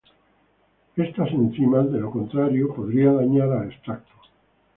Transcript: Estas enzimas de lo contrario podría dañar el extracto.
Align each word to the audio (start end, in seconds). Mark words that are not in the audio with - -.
Estas 0.95 1.29
enzimas 1.31 1.91
de 1.91 1.99
lo 1.99 2.09
contrario 2.09 2.73
podría 2.73 3.11
dañar 3.11 3.49
el 3.61 3.71
extracto. 3.71 4.13